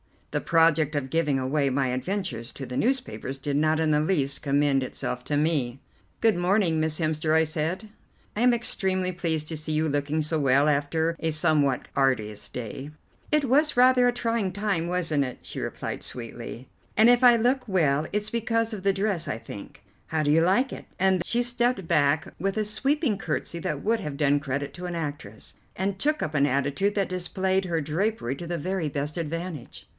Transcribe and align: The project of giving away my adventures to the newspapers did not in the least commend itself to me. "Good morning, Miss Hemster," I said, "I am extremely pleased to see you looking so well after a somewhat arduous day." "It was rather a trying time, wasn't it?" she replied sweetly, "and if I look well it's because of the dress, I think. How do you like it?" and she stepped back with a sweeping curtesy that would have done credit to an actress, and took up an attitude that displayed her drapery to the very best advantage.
The 0.31 0.41
project 0.41 0.95
of 0.95 1.09
giving 1.09 1.37
away 1.37 1.69
my 1.69 1.87
adventures 1.89 2.53
to 2.53 2.65
the 2.65 2.77
newspapers 2.77 3.37
did 3.37 3.57
not 3.57 3.81
in 3.81 3.91
the 3.91 3.99
least 3.99 4.41
commend 4.41 4.81
itself 4.81 5.25
to 5.25 5.35
me. 5.35 5.81
"Good 6.21 6.37
morning, 6.37 6.79
Miss 6.79 6.99
Hemster," 6.99 7.33
I 7.33 7.43
said, 7.43 7.89
"I 8.35 8.41
am 8.41 8.53
extremely 8.53 9.11
pleased 9.11 9.49
to 9.49 9.57
see 9.57 9.73
you 9.73 9.89
looking 9.89 10.21
so 10.21 10.39
well 10.39 10.69
after 10.69 11.17
a 11.19 11.31
somewhat 11.31 11.89
arduous 11.97 12.47
day." 12.47 12.91
"It 13.29 13.43
was 13.45 13.75
rather 13.77 14.07
a 14.07 14.13
trying 14.13 14.53
time, 14.53 14.87
wasn't 14.87 15.25
it?" 15.25 15.39
she 15.41 15.59
replied 15.59 16.01
sweetly, 16.01 16.69
"and 16.95 17.09
if 17.09 17.23
I 17.25 17.35
look 17.35 17.67
well 17.67 18.07
it's 18.13 18.29
because 18.29 18.73
of 18.73 18.83
the 18.83 18.93
dress, 18.93 19.27
I 19.27 19.37
think. 19.37 19.83
How 20.07 20.23
do 20.23 20.31
you 20.31 20.41
like 20.41 20.71
it?" 20.71 20.85
and 20.97 21.23
she 21.25 21.43
stepped 21.43 21.89
back 21.89 22.33
with 22.39 22.55
a 22.55 22.63
sweeping 22.65 23.17
curtesy 23.17 23.59
that 23.63 23.83
would 23.83 23.99
have 23.99 24.17
done 24.17 24.39
credit 24.39 24.73
to 24.75 24.85
an 24.85 24.95
actress, 24.95 25.55
and 25.75 25.99
took 25.99 26.23
up 26.23 26.33
an 26.33 26.45
attitude 26.45 26.95
that 26.95 27.09
displayed 27.09 27.65
her 27.65 27.81
drapery 27.81 28.35
to 28.37 28.47
the 28.47 28.57
very 28.57 28.87
best 28.87 29.17
advantage. 29.17 29.87